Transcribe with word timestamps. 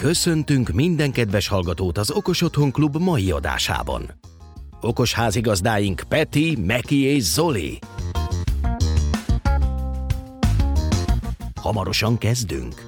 Köszöntünk 0.00 0.68
minden 0.68 1.12
kedves 1.12 1.48
hallgatót 1.48 1.98
az 1.98 2.10
Okos 2.10 2.42
Otthon 2.42 2.72
Klub 2.72 2.96
mai 2.96 3.30
adásában. 3.30 4.10
Okos 4.80 5.14
házigazdáink 5.14 6.02
Peti, 6.08 6.56
Meki 6.60 7.02
és 7.02 7.22
Zoli. 7.22 7.78
Hamarosan 11.54 12.18
kezdünk. 12.18 12.84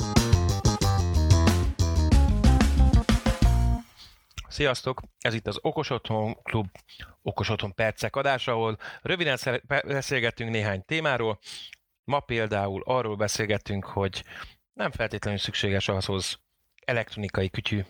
Sziasztok! 4.48 5.00
Ez 5.18 5.34
itt 5.34 5.46
az 5.46 5.58
Okos 5.62 5.90
Otthon 5.90 6.36
Klub 6.42 6.66
Okos 7.22 7.48
Otthon 7.48 7.74
percek 7.74 8.16
adása, 8.16 8.52
ahol 8.52 8.76
röviden 9.02 9.38
beszélgettünk 9.66 10.50
néhány 10.50 10.84
témáról. 10.84 11.38
Ma 12.04 12.20
például 12.20 12.82
arról 12.84 13.16
beszélgettünk, 13.16 13.84
hogy 13.84 14.24
nem 14.72 14.90
feltétlenül 14.90 15.38
szükséges 15.38 15.88
ahhoz 15.88 16.40
elektronikai 16.84 17.50
kütyű, 17.50 17.84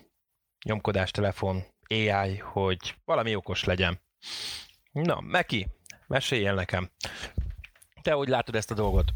nyomkodás, 0.65 1.11
telefon, 1.11 1.63
AI, 1.87 2.37
hogy 2.37 2.95
valami 3.05 3.35
okos 3.35 3.63
legyen. 3.63 4.01
Na, 4.91 5.19
Meki, 5.21 5.67
mesélj 6.07 6.45
el 6.45 6.55
nekem. 6.55 6.89
Te 8.01 8.11
hogy 8.11 8.27
látod 8.27 8.55
ezt 8.55 8.71
a 8.71 8.75
dolgot? 8.75 9.11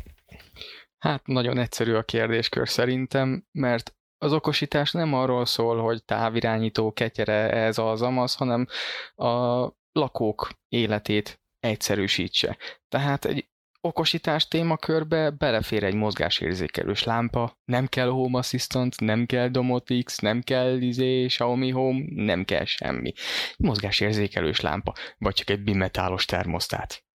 Hát 0.98 1.28
nagyon 1.28 1.58
egyszerű 1.58 1.94
a 1.94 2.04
kérdéskör 2.04 2.70
szerintem, 2.70 3.48
mert 3.52 3.96
az 4.18 4.34
okosítás 4.34 4.92
nem 4.92 5.14
arról 5.14 5.46
szól, 5.46 5.82
hogy 5.82 6.04
távirányító, 6.04 6.94
ketyere, 6.94 7.52
ez 7.52 7.78
az 7.78 8.02
amaz, 8.02 8.36
hanem 8.36 8.68
a 9.16 9.72
lakók 9.92 10.50
életét 10.68 11.42
egyszerűsítse. 11.60 12.58
Tehát 12.88 13.26
egy 13.26 13.50
okosítás 13.88 14.48
témakörbe 14.48 15.30
belefér 15.30 15.84
egy 15.84 15.94
mozgásérzékelős 15.94 17.04
lámpa, 17.04 17.58
nem 17.66 17.88
kell 17.88 18.08
Home 18.08 18.38
Assistant, 18.38 19.00
nem 19.00 19.26
kell 19.26 19.48
Domotics, 19.48 20.22
nem 20.22 20.42
kell 20.42 20.82
izé, 20.82 21.26
Xiaomi 21.26 21.70
Home, 21.70 22.00
nem 22.10 22.46
kell 22.46 22.66
semmi. 22.66 23.14
Mozgásérzékelős 23.58 24.60
lámpa, 24.60 24.94
vagy 25.18 25.34
csak 25.34 25.50
egy 25.50 25.64
bimetálos 25.64 26.26
termosztát. 26.26 27.06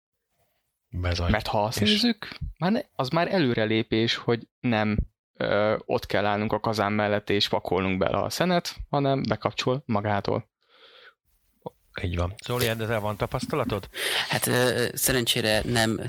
Bezony. 0.89 1.31
Mert 1.31 1.47
ha 1.47 1.63
azt 1.63 1.81
És... 1.81 1.89
nézzük, 1.89 2.37
már 2.57 2.71
ne, 2.71 2.79
az 2.95 3.09
már 3.09 3.33
előrelépés, 3.33 4.15
hogy 4.15 4.47
nem 4.59 4.97
ö, 5.33 5.75
ott 5.85 6.05
kell 6.05 6.25
állnunk 6.25 6.53
a 6.53 6.59
kazán 6.59 6.93
mellett 6.93 7.29
és 7.29 7.49
pakolnunk 7.49 7.97
bele 7.97 8.17
a 8.17 8.29
szenet, 8.29 8.75
hanem 8.89 9.21
bekapcsol 9.29 9.83
magától. 9.85 10.51
Így 12.01 12.15
van. 12.15 12.33
Zoli, 12.45 12.67
ezzel 12.67 12.99
van 12.99 13.17
tapasztalatod? 13.17 13.89
Hát 14.29 14.49
szerencsére 14.93 15.61
nem 15.65 15.99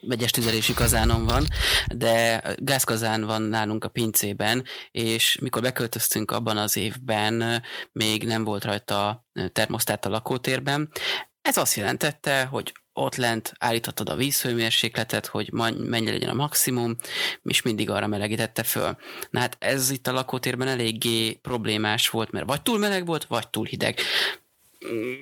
vegyes 0.00 0.30
tüzelésű 0.30 0.72
kazánom 0.72 1.24
van, 1.24 1.46
de 1.94 2.42
gázkazán 2.56 3.24
van 3.24 3.42
nálunk 3.42 3.84
a 3.84 3.88
pincében, 3.88 4.64
és 4.90 5.38
mikor 5.40 5.62
beköltöztünk 5.62 6.30
abban 6.30 6.56
az 6.56 6.76
évben, 6.76 7.62
még 7.92 8.24
nem 8.24 8.44
volt 8.44 8.64
rajta 8.64 9.26
termosztát 9.52 10.06
a 10.06 10.08
lakótérben. 10.08 10.90
Ez 11.42 11.56
azt 11.56 11.76
jelentette, 11.76 12.44
hogy 12.44 12.72
ott 12.92 13.16
lent 13.16 13.52
állíthatod 13.58 14.08
a 14.08 14.16
vízhőmérsékletet, 14.16 15.26
hogy 15.26 15.52
mennyi 15.52 16.10
legyen 16.10 16.28
a 16.28 16.34
maximum, 16.34 16.96
és 17.42 17.62
mindig 17.62 17.90
arra 17.90 18.06
melegítette 18.06 18.62
föl. 18.62 18.96
Na 19.30 19.40
hát 19.40 19.56
ez 19.58 19.90
itt 19.90 20.06
a 20.06 20.12
lakótérben 20.12 20.68
eléggé 20.68 21.32
problémás 21.32 22.08
volt, 22.08 22.30
mert 22.30 22.46
vagy 22.46 22.62
túl 22.62 22.78
meleg 22.78 23.06
volt, 23.06 23.24
vagy 23.24 23.48
túl 23.48 23.66
hideg 23.66 23.98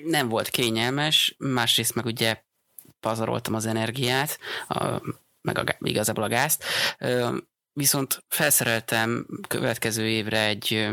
nem 0.03 0.29
volt 0.29 0.49
kényelmes, 0.49 1.35
másrészt 1.37 1.95
meg 1.95 2.05
ugye 2.05 2.41
pazaroltam 2.99 3.53
az 3.53 3.65
energiát, 3.65 4.39
a, 4.67 5.01
meg 5.41 5.57
a, 5.57 5.63
igazából 5.79 6.23
a 6.23 6.27
gázt, 6.27 6.63
viszont 7.73 8.23
felszereltem 8.27 9.27
következő 9.47 10.07
évre 10.07 10.45
egy 10.45 10.89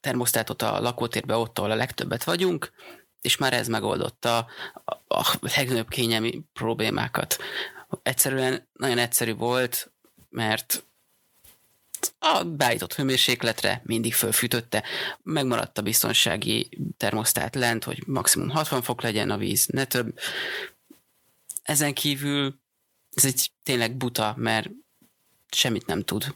termosztátot 0.00 0.62
a 0.62 0.80
lakótérbe, 0.80 1.36
ott, 1.36 1.58
ahol 1.58 1.70
a 1.70 1.74
legtöbbet 1.74 2.24
vagyunk, 2.24 2.72
és 3.20 3.36
már 3.36 3.52
ez 3.52 3.68
megoldotta 3.68 4.46
a, 4.84 4.94
a 5.08 5.38
legnagyobb 5.56 5.88
kényelmi 5.88 6.42
problémákat. 6.52 7.38
Egyszerűen 8.02 8.68
nagyon 8.72 8.98
egyszerű 8.98 9.34
volt, 9.34 9.92
mert 10.28 10.84
a 12.18 12.44
beállított 12.44 12.94
hőmérsékletre 12.94 13.82
mindig 13.84 14.14
fölfűtötte, 14.14 14.82
megmaradt 15.22 15.78
a 15.78 15.82
biztonsági 15.82 16.68
termosztát 16.96 17.54
lent, 17.54 17.84
hogy 17.84 18.02
maximum 18.06 18.48
60 18.48 18.82
fok 18.82 19.02
legyen 19.02 19.30
a 19.30 19.36
víz, 19.36 19.66
ne 19.66 19.84
több. 19.84 20.18
Ezen 21.62 21.94
kívül 21.94 22.60
ez 23.14 23.24
egy 23.24 23.50
tényleg 23.62 23.96
buta, 23.96 24.34
mert 24.36 24.70
semmit 25.50 25.86
nem 25.86 26.02
tud. 26.02 26.34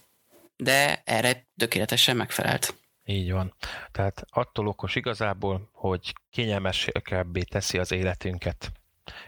De 0.57 1.03
erre 1.05 1.47
tökéletesen 1.57 2.17
megfelelt. 2.17 2.75
Így 3.05 3.33
van. 3.33 3.55
Tehát 3.91 4.25
attól 4.31 4.67
okos 4.69 4.95
igazából, 4.95 5.69
hogy 5.73 6.13
kényelmesebbé 6.31 7.43
teszi 7.43 7.79
az 7.79 7.93
életünket 7.93 8.73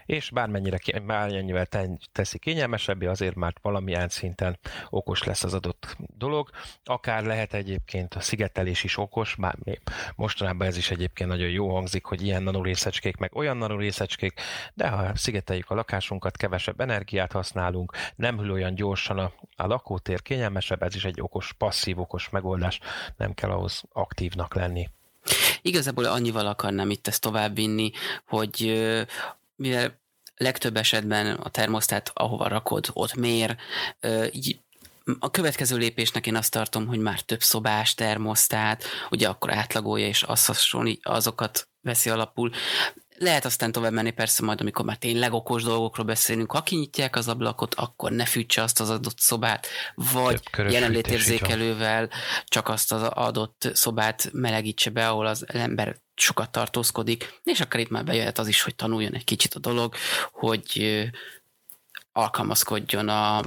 és 0.05 0.29
bármennyire, 0.29 0.79
bármennyivel 1.05 1.67
teszi 2.11 2.39
kényelmesebbé, 2.39 3.05
azért 3.05 3.35
már 3.35 3.53
valamilyen 3.61 4.09
szinten 4.09 4.59
okos 4.89 5.23
lesz 5.23 5.43
az 5.43 5.53
adott 5.53 5.97
dolog. 6.17 6.49
Akár 6.83 7.23
lehet 7.23 7.53
egyébként 7.53 8.13
a 8.13 8.19
szigetelés 8.19 8.83
is 8.83 8.97
okos, 8.97 9.35
bár 9.35 9.55
mostanában 10.15 10.67
ez 10.67 10.77
is 10.77 10.91
egyébként 10.91 11.29
nagyon 11.29 11.49
jó 11.49 11.73
hangzik, 11.73 12.05
hogy 12.05 12.21
ilyen 12.21 12.43
nanorészecskék, 12.43 13.17
meg 13.17 13.35
olyan 13.35 13.57
nanorészecskék, 13.57 14.39
de 14.73 14.87
ha 14.87 15.15
szigeteljük 15.15 15.69
a 15.69 15.75
lakásunkat, 15.75 16.37
kevesebb 16.37 16.79
energiát 16.79 17.31
használunk, 17.31 17.91
nem 18.15 18.39
hűl 18.39 18.51
olyan 18.51 18.75
gyorsan 18.75 19.17
a, 19.17 19.31
a 19.55 19.67
lakótér, 19.67 20.21
kényelmesebb, 20.21 20.83
ez 20.83 20.95
is 20.95 21.05
egy 21.05 21.21
okos, 21.21 21.53
passzív, 21.53 21.99
okos 21.99 22.29
megoldás, 22.29 22.79
nem 23.17 23.33
kell 23.33 23.49
ahhoz 23.49 23.83
aktívnak 23.91 24.55
lenni. 24.55 24.89
Igazából 25.61 26.05
annyival 26.05 26.47
akarnám 26.47 26.89
itt 26.89 27.07
ezt 27.07 27.21
továbbvinni, 27.21 27.91
hogy 28.27 28.85
mivel 29.55 30.03
legtöbb 30.35 30.77
esetben 30.77 31.35
a 31.35 31.49
termosztát, 31.49 32.11
ahova 32.13 32.47
rakod, 32.47 32.85
ott 32.93 33.13
mér, 33.13 33.57
így 34.31 34.59
a 35.19 35.31
következő 35.31 35.77
lépésnek 35.77 36.27
én 36.27 36.35
azt 36.35 36.51
tartom, 36.51 36.87
hogy 36.87 36.99
már 36.99 37.21
több 37.21 37.41
szobás 37.41 37.93
termosztát, 37.93 38.83
ugye 39.09 39.27
akkor 39.27 39.53
átlagolja, 39.53 40.07
és 40.07 40.23
az 40.23 40.39
azokat 41.01 41.69
veszi 41.81 42.09
alapul. 42.09 42.51
Lehet 43.17 43.45
aztán 43.45 43.71
tovább 43.71 43.91
menni 43.91 44.11
persze 44.11 44.43
majd, 44.43 44.61
amikor 44.61 44.85
már 44.85 44.97
tényleg 44.97 45.33
okos 45.33 45.63
dolgokról 45.63 46.05
beszélünk. 46.05 46.51
Ha 46.51 46.61
kinyitják 46.61 47.15
az 47.15 47.27
ablakot, 47.27 47.75
akkor 47.75 48.11
ne 48.11 48.25
fűtse 48.25 48.61
azt 48.61 48.79
az 48.79 48.89
adott 48.89 49.19
szobát, 49.19 49.67
vagy 49.95 50.41
jelenlétérzékelővel 50.55 52.09
csak 52.45 52.69
azt 52.69 52.91
az 52.91 53.01
adott 53.01 53.69
szobát 53.73 54.29
melegítse 54.31 54.89
be, 54.89 55.07
ahol 55.07 55.25
az 55.25 55.45
ember 55.47 55.95
sokat 56.15 56.51
tartózkodik, 56.51 57.39
és 57.43 57.59
akkor 57.59 57.79
itt 57.79 57.89
már 57.89 58.03
bejöhet 58.03 58.39
az 58.39 58.47
is, 58.47 58.61
hogy 58.61 58.75
tanuljon 58.75 59.13
egy 59.13 59.23
kicsit 59.23 59.53
a 59.53 59.59
dolog, 59.59 59.95
hogy 60.31 61.03
alkalmazkodjon 62.11 63.09
a 63.09 63.43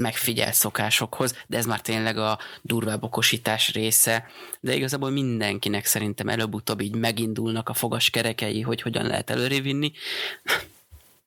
megfigyelt 0.00 0.54
szokásokhoz, 0.54 1.34
de 1.46 1.56
ez 1.56 1.66
már 1.66 1.80
tényleg 1.80 2.18
a 2.18 2.38
durvább 2.62 3.02
okosítás 3.02 3.72
része, 3.72 4.26
de 4.60 4.74
igazából 4.74 5.10
mindenkinek 5.10 5.84
szerintem 5.84 6.28
előbb-utóbb 6.28 6.80
így 6.80 6.94
megindulnak 6.94 7.68
a 7.68 7.74
fogas 7.74 8.10
kerekei, 8.10 8.60
hogy 8.60 8.82
hogyan 8.82 9.06
lehet 9.06 9.30
előrévinni, 9.30 9.92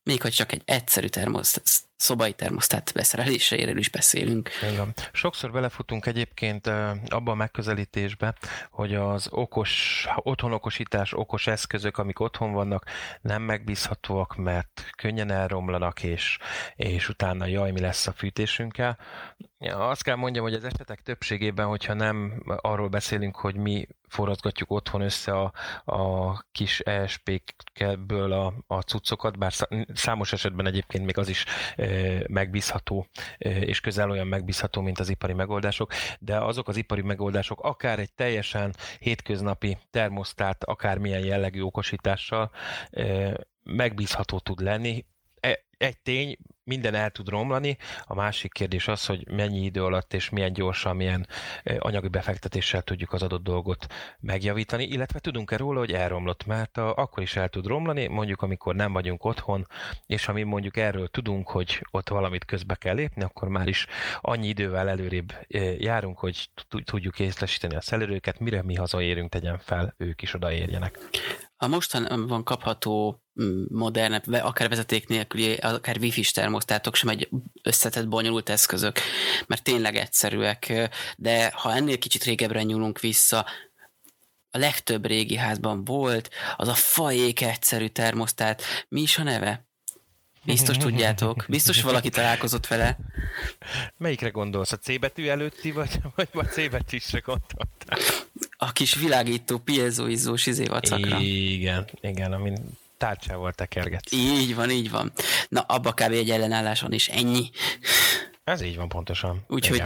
még 0.04 0.22
hogy 0.22 0.32
csak 0.32 0.52
egy 0.52 0.62
egyszerű 0.66 1.08
termosztát, 1.08 1.83
szobai 2.04 2.34
termosztát 2.34 2.92
beszereléséről 2.96 3.78
is 3.78 3.90
beszélünk. 3.90 4.50
Igen. 4.72 4.94
Sokszor 5.12 5.52
belefutunk 5.52 6.06
egyébként 6.06 6.68
abba 7.08 7.32
a 7.32 7.36
megközelítésbe, 7.36 8.36
hogy 8.72 8.96
az 8.96 9.28
okos, 9.32 10.06
otthonokosítás, 10.16 11.14
okos 11.14 11.48
eszközök, 11.48 11.98
amik 11.98 12.20
otthon 12.20 12.52
vannak, 12.52 12.86
nem 13.22 13.42
megbízhatóak, 13.42 14.36
mert 14.36 14.90
könnyen 14.98 15.32
elromlanak, 15.32 16.04
és, 16.04 16.38
és 16.76 17.10
utána 17.10 17.46
jaj, 17.46 17.72
mi 17.72 17.80
lesz 17.80 18.08
a 18.08 18.12
fűtésünkkel. 18.12 18.98
Ja, 19.60 19.88
azt 19.88 20.04
kell 20.04 20.16
mondjam, 20.16 20.44
hogy 20.44 20.54
az 20.54 20.64
esetek 20.64 21.02
többségében, 21.02 21.66
hogyha 21.66 21.94
nem 21.94 22.44
arról 22.62 22.88
beszélünk, 22.88 23.36
hogy 23.36 23.56
mi 23.56 23.88
forrazgatjuk 24.14 24.72
otthon 24.72 25.02
össze 25.02 25.32
a, 25.32 25.52
a 25.86 26.40
kis 26.52 26.80
ESP-kből 26.80 28.32
a, 28.32 28.54
a 28.68 28.82
cuccokat, 28.82 29.38
bár 29.38 29.52
számos 29.94 30.34
esetben 30.34 30.66
egyébként 30.66 31.06
még 31.06 31.18
az 31.18 31.30
is 31.30 31.46
e, 31.76 31.88
megbízható, 32.28 33.08
e, 33.38 33.50
és 33.50 33.80
közel 33.80 34.10
olyan 34.10 34.28
megbízható, 34.28 34.82
mint 34.82 35.00
az 35.00 35.10
ipari 35.10 35.34
megoldások, 35.34 35.92
de 36.20 36.38
azok 36.38 36.68
az 36.68 36.78
ipari 36.78 37.02
megoldások 37.02 37.62
akár 37.62 38.00
egy 38.00 38.14
teljesen 38.14 38.76
hétköznapi 39.00 39.78
termosztát, 39.90 40.64
akármilyen 40.64 41.26
jellegű 41.26 41.62
okosítással 41.62 42.52
e, 42.92 43.34
megbízható 43.64 44.40
tud 44.40 44.60
lenni, 44.60 45.06
egy 45.84 45.98
tény, 45.98 46.38
minden 46.64 46.94
el 46.94 47.10
tud 47.10 47.30
romlani, 47.30 47.78
a 48.04 48.16
másik 48.16 48.52
kérdés 48.52 48.88
az, 48.88 49.06
hogy 49.06 49.28
mennyi 49.32 49.64
idő 49.64 49.84
alatt 49.84 50.14
és 50.14 50.30
milyen 50.30 50.54
gyorsan, 50.54 50.96
milyen 50.96 51.28
anyagi 51.80 52.08
befektetéssel 52.08 52.82
tudjuk 52.82 53.14
az 53.14 53.22
adott 53.22 53.44
dolgot 53.44 53.88
megjavítani, 54.20 54.84
illetve 54.84 55.20
tudunk-e 55.20 55.58
róla, 55.58 55.80
hogy 55.80 55.94
elromlott, 55.94 56.46
mert 56.46 56.78
a, 56.78 56.96
akkor 56.96 57.24
is 57.24 57.36
el 57.36 57.50
tud 57.50 57.66
romlani, 57.66 58.08
mondjuk 58.08 58.42
amikor 58.42 58.76
nem 58.76 58.94
vagyunk 58.94 59.26
otthon, 59.26 59.68
és 60.06 60.26
ha 60.26 60.34
mi 60.34 60.44
mondjuk 60.44 60.78
erről 60.78 61.08
tudunk, 61.08 61.50
hogy 61.50 61.86
ott 61.92 62.10
valamit 62.10 62.46
közbe 62.46 62.76
kell 62.76 62.96
lépni, 62.96 63.24
akkor 63.24 63.48
már 63.48 63.68
is 63.68 63.88
annyi 64.22 64.48
idővel 64.48 64.90
előrébb 64.90 65.34
járunk, 65.78 66.18
hogy 66.18 66.50
tudjuk 66.84 67.20
észlesíteni 67.20 67.76
a 67.76 67.82
szelőrőket, 67.82 68.40
mire 68.40 68.64
mi 68.64 68.76
hazaérünk, 68.76 69.30
tegyen 69.30 69.58
fel, 69.58 69.94
ők 69.98 70.22
is 70.22 70.34
odaérjenek. 70.34 71.00
A 71.64 71.68
mostanában 71.68 72.44
kapható 72.44 73.22
mm, 73.42 73.64
modernebb, 73.70 74.32
akár 74.32 74.70
vezeték 74.70 75.08
nélküli, 75.08 75.54
akár 75.54 75.98
wifi-s 75.98 76.32
termosztátok 76.32 76.96
sem 76.96 77.10
egy 77.10 77.30
összetett, 77.62 78.08
bonyolult 78.08 78.50
eszközök, 78.50 79.00
mert 79.48 79.64
tényleg 79.64 79.96
egyszerűek, 79.96 80.90
de 81.18 81.52
ha 81.56 81.76
ennél 81.76 81.98
kicsit 81.98 82.24
régebbre 82.24 82.64
nyúlunk 82.64 83.00
vissza, 83.00 83.46
a 84.52 84.58
legtöbb 84.58 85.06
régi 85.06 85.36
házban 85.36 85.84
volt, 85.84 86.30
az 86.58 86.68
a 86.68 86.74
fajék 86.74 87.42
egyszerű 87.42 87.88
termosztát. 87.88 88.62
Mi 88.88 89.02
is 89.02 89.18
a 89.18 89.24
neve? 89.24 89.66
Biztos 90.46 90.78
tudjátok. 90.88 91.46
Biztos 91.48 91.82
valaki 91.82 92.10
találkozott 92.10 92.68
vele. 92.68 92.98
Melyikre 93.98 94.30
gondolsz? 94.30 94.72
A 94.72 94.78
C 94.78 95.00
betű 95.00 95.28
előtti, 95.28 95.72
vagy, 95.72 96.00
vagy 96.16 96.30
a 96.32 96.44
C 96.44 96.70
betűsre 96.70 97.20
gondoltál? 97.20 98.00
Kis 98.74 98.96
világító 98.96 99.58
piezoizós 99.58 100.46
izé 100.46 100.66
vacakra. 100.66 101.18
Igen, 101.20 101.88
igen, 102.02 102.34
amin 102.34 102.58
tárcsával 102.98 103.54
tekergetsz. 103.54 104.12
Így 104.12 104.56
van, 104.56 104.70
így 104.70 104.90
van. 104.90 105.12
Na, 105.50 105.62
abba 105.62 105.92
kb. 105.92 106.12
egy 106.12 106.30
ellenállás 106.30 106.82
van, 106.82 106.92
és 106.92 107.08
ennyi. 107.08 107.50
Ez 108.44 108.62
így 108.62 108.76
van 108.76 108.88
pontosan. 108.88 109.44
Úgyhogy 109.48 109.84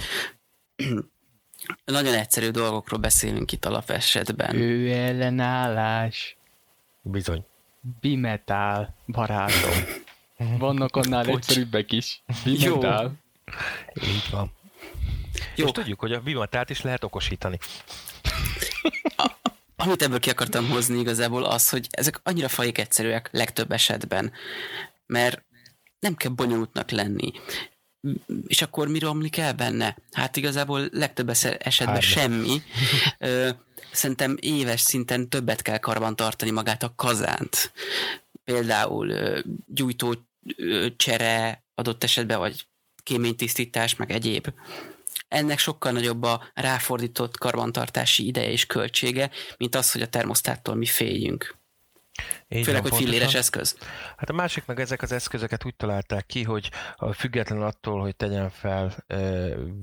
nagyon 1.85 2.13
egyszerű 2.13 2.49
dolgokról 2.49 2.99
beszélünk 2.99 3.51
itt 3.51 3.65
alapesetben. 3.65 4.55
Ő 4.55 4.91
ellenállás. 4.91 6.37
Bizony. 7.01 7.45
Bimetál, 7.99 8.95
barátom. 9.07 9.83
Vannak 10.59 10.95
annál 10.95 11.23
Bocs. 11.23 11.35
egyszerűbbek 11.35 11.91
is. 11.91 12.21
Bimetál. 12.43 13.13
Így 13.93 14.27
van. 14.31 14.51
Jó. 15.55 15.65
És 15.65 15.71
tudjuk, 15.71 15.99
hogy 15.99 16.13
a 16.13 16.19
bimetát 16.19 16.69
is 16.69 16.81
lehet 16.81 17.03
okosítani. 17.03 17.59
Amit 19.87 20.01
ebből 20.01 20.19
ki 20.19 20.29
akartam 20.29 20.69
hozni 20.69 20.99
igazából 20.99 21.43
az, 21.43 21.69
hogy 21.69 21.87
ezek 21.91 22.19
annyira 22.23 22.47
fajék 22.47 22.77
egyszerűek 22.77 23.29
legtöbb 23.31 23.71
esetben, 23.71 24.31
mert 25.05 25.45
nem 25.99 26.15
kell 26.15 26.31
bonyolultnak 26.31 26.91
lenni. 26.91 27.31
És 28.47 28.61
akkor 28.61 28.87
mi 28.87 28.99
romlik 28.99 29.37
el 29.37 29.53
benne? 29.53 29.97
Hát 30.11 30.35
igazából 30.37 30.89
legtöbb 30.91 31.29
esetben 31.29 31.87
Hárma. 31.87 32.01
semmi. 32.01 32.61
Szerintem 33.91 34.37
éves 34.39 34.81
szinten 34.81 35.29
többet 35.29 35.61
kell 35.61 35.77
karban 35.77 36.15
tartani 36.15 36.51
magát 36.51 36.83
a 36.83 36.93
kazánt. 36.95 37.71
Például 38.43 39.13
gyújtó 39.65 40.15
csere 40.95 41.63
adott 41.75 42.03
esetben, 42.03 42.39
vagy 42.39 42.67
kéménytisztítás, 43.03 43.95
meg 43.95 44.11
egyéb. 44.11 44.53
Ennek 45.27 45.59
sokkal 45.59 45.91
nagyobb 45.91 46.23
a 46.23 46.43
ráfordított 46.53 47.37
karbantartási 47.37 48.27
ideje 48.27 48.49
és 48.49 48.65
költsége, 48.65 49.29
mint 49.57 49.75
az, 49.75 49.91
hogy 49.91 50.01
a 50.01 50.07
termosztáttól 50.07 50.75
mi 50.75 50.85
féljünk. 50.85 51.55
Így 52.47 52.63
Főleg, 52.63 52.81
van, 52.81 52.91
hogy 52.91 53.01
filléres 53.03 53.33
eszköz. 53.33 53.77
Hát 54.17 54.29
a 54.29 54.33
másik 54.33 54.65
meg 54.65 54.79
ezek 54.79 55.01
az 55.01 55.11
eszközöket 55.11 55.65
úgy 55.65 55.75
találták 55.75 56.25
ki, 56.25 56.43
hogy 56.43 56.69
független 57.13 57.61
attól, 57.61 58.01
hogy 58.01 58.15
tegyen 58.15 58.49
fel 58.49 59.05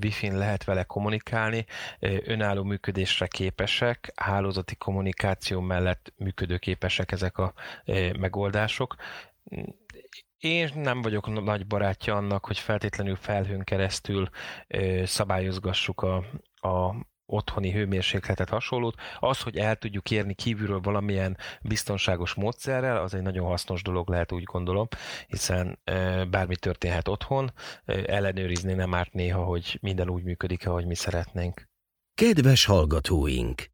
Wi-Fi-n 0.01 0.37
lehet 0.37 0.65
vele 0.65 0.83
kommunikálni, 0.83 1.65
önálló 2.01 2.63
működésre 2.63 3.27
képesek, 3.27 4.13
hálózati 4.15 4.75
kommunikáció 4.75 5.61
mellett 5.61 6.13
működőképesek 6.17 7.13
ezek 7.13 7.39
a 7.39 7.53
megoldások 8.19 8.97
én 10.45 10.71
nem 10.75 11.03
vagyok 11.03 11.43
nagy 11.45 11.67
barátja 11.67 12.17
annak, 12.17 12.47
hogy 12.47 12.59
feltétlenül 12.59 13.17
felhőn 13.17 13.65
keresztül 13.65 14.29
ö, 14.69 15.03
szabályozgassuk 15.05 16.03
a, 16.03 16.17
a 16.69 16.95
otthoni 17.27 17.71
hőmérsékletet 17.71 18.49
hasonlót. 18.49 18.95
Az, 19.19 19.41
hogy 19.41 19.57
el 19.57 19.77
tudjuk 19.77 20.11
érni 20.11 20.35
kívülről 20.35 20.81
valamilyen 20.81 21.37
biztonságos 21.63 22.35
módszerrel, 22.35 22.97
az 22.97 23.15
egy 23.15 23.23
nagyon 23.23 23.47
hasznos 23.47 23.83
dolog 23.83 24.09
lehet, 24.09 24.33
úgy 24.33 24.43
gondolom, 24.43 24.89
hiszen 25.27 25.81
ö, 25.85 26.25
bármi 26.31 26.57
történhet 26.57 27.09
otthon, 27.09 27.53
ö, 27.85 28.03
ellenőrizni 28.07 28.73
nem 28.73 28.95
árt 28.95 29.13
néha, 29.13 29.45
hogy 29.45 29.79
minden 29.83 30.09
úgy 30.09 30.23
működik, 30.23 30.67
ahogy 30.67 30.87
mi 30.87 30.95
szeretnénk. 30.95 31.69
Kedves 32.15 32.65
hallgatóink! 32.65 33.74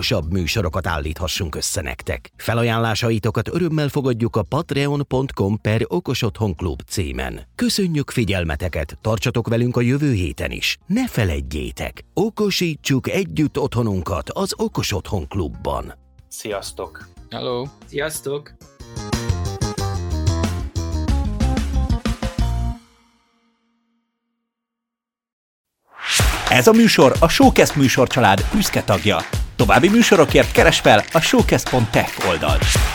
okosabb 0.01 0.31
műsorokat 0.31 0.87
állíthassunk 0.87 1.55
össze 1.55 1.81
nektek. 1.81 2.31
Felajánlásaitokat 2.37 3.47
örömmel 3.53 3.87
fogadjuk 3.87 4.35
a 4.35 4.43
patreon.com 4.43 5.61
per 5.61 5.85
okosotthonklub 5.87 6.81
címen. 6.87 7.41
Köszönjük 7.55 8.11
figyelmeteket, 8.11 8.97
tartsatok 9.01 9.47
velünk 9.47 9.77
a 9.77 9.81
jövő 9.81 10.13
héten 10.13 10.51
is. 10.51 10.77
Ne 10.85 11.07
feledjétek, 11.07 12.05
okosítsuk 12.13 13.09
együtt 13.09 13.59
otthonunkat 13.59 14.29
az 14.29 14.53
Okos 14.57 14.93
Otthon 14.93 15.27
Klubban. 15.27 15.93
Sziasztok! 16.27 17.07
Hello! 17.29 17.65
Sziasztok! 17.85 18.53
Ez 26.49 26.67
a 26.67 26.71
műsor 26.71 27.15
a 27.19 27.27
Showcast 27.27 27.75
műsorcsalád 27.75 28.45
büszke 28.53 28.83
tagja. 28.83 29.17
További 29.61 29.89
műsorokért 29.89 30.51
keres 30.51 30.79
fel 30.79 31.03
a 31.11 31.19
showcast.tech 31.19 32.27
oldalt. 32.29 32.90